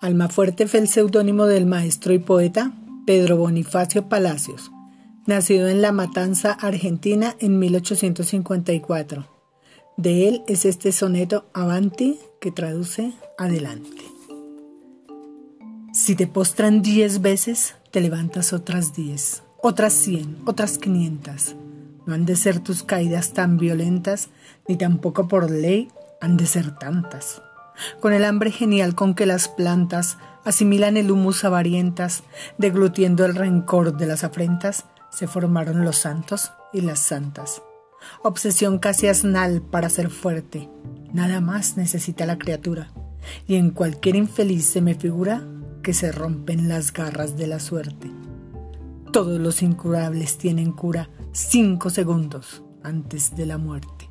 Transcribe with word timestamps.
Almafuerte 0.00 0.66
fue 0.66 0.80
el 0.80 0.88
seudónimo 0.88 1.46
del 1.46 1.64
maestro 1.64 2.12
y 2.12 2.18
poeta 2.18 2.72
Pedro 3.06 3.38
Bonifacio 3.38 4.08
Palacios, 4.08 4.70
nacido 5.26 5.68
en 5.68 5.80
La 5.80 5.90
Matanza, 5.90 6.52
Argentina, 6.52 7.34
en 7.38 7.58
1854. 7.58 9.26
De 9.96 10.28
él 10.28 10.42
es 10.48 10.66
este 10.66 10.92
soneto 10.92 11.46
Avanti 11.54 12.18
que 12.42 12.50
traduce 12.50 13.14
Adelante. 13.38 14.02
Si 15.94 16.14
te 16.14 16.26
postran 16.26 16.82
diez 16.82 17.22
veces, 17.22 17.74
te 17.90 18.02
levantas 18.02 18.52
otras 18.52 18.94
diez, 18.94 19.44
otras 19.62 19.94
cien, 19.94 20.36
otras 20.44 20.76
quinientas. 20.76 21.56
No 22.04 22.12
han 22.12 22.26
de 22.26 22.36
ser 22.36 22.60
tus 22.60 22.82
caídas 22.82 23.32
tan 23.32 23.56
violentas, 23.56 24.28
ni 24.68 24.76
tampoco 24.76 25.26
por 25.26 25.50
ley 25.50 25.88
han 26.20 26.36
de 26.36 26.44
ser 26.44 26.76
tantas 26.76 27.40
con 28.00 28.12
el 28.12 28.24
hambre 28.24 28.50
genial 28.50 28.94
con 28.94 29.14
que 29.14 29.26
las 29.26 29.48
plantas 29.48 30.18
asimilan 30.44 30.96
el 30.96 31.10
humus 31.10 31.44
avarientas, 31.44 32.22
deglutiendo 32.58 33.24
el 33.24 33.34
rencor 33.34 33.96
de 33.96 34.06
las 34.06 34.24
afrentas, 34.24 34.84
se 35.10 35.26
formaron 35.26 35.84
los 35.84 35.96
santos 35.96 36.52
y 36.72 36.82
las 36.82 37.00
santas. 37.00 37.62
Obsesión 38.22 38.78
casi 38.78 39.08
asnal 39.08 39.62
para 39.62 39.88
ser 39.88 40.10
fuerte, 40.10 40.68
nada 41.12 41.40
más 41.40 41.76
necesita 41.76 42.26
la 42.26 42.38
criatura, 42.38 42.90
y 43.46 43.56
en 43.56 43.70
cualquier 43.70 44.16
infeliz 44.16 44.66
se 44.66 44.80
me 44.80 44.94
figura 44.94 45.42
que 45.82 45.94
se 45.94 46.12
rompen 46.12 46.68
las 46.68 46.92
garras 46.92 47.36
de 47.36 47.46
la 47.46 47.58
suerte. 47.58 48.10
Todos 49.12 49.40
los 49.40 49.62
incurables 49.62 50.36
tienen 50.38 50.72
cura 50.72 51.08
cinco 51.32 51.90
segundos 51.90 52.62
antes 52.82 53.34
de 53.34 53.46
la 53.46 53.58
muerte. 53.58 54.08